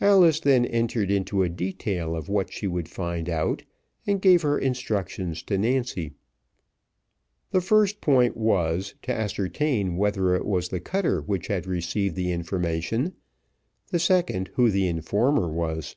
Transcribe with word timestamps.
Alice 0.00 0.38
then 0.38 0.64
entered 0.64 1.10
into 1.10 1.42
a 1.42 1.48
detail 1.48 2.14
of 2.14 2.28
what 2.28 2.52
she 2.52 2.68
would 2.68 2.88
find 2.88 3.28
out, 3.28 3.64
and 4.06 4.22
gave 4.22 4.42
her 4.42 4.56
instructions 4.56 5.42
to 5.42 5.58
Nancy. 5.58 6.12
The 7.50 7.60
first 7.60 8.00
point 8.00 8.36
was, 8.36 8.94
to 9.02 9.12
ascertain 9.12 9.96
whether 9.96 10.36
it 10.36 10.46
was 10.46 10.68
the 10.68 10.78
cutter 10.78 11.20
which 11.22 11.48
had 11.48 11.66
received 11.66 12.14
the 12.14 12.30
information; 12.30 13.14
the 13.88 13.98
second, 13.98 14.50
who 14.54 14.70
the 14.70 14.86
informer 14.86 15.48
was. 15.52 15.96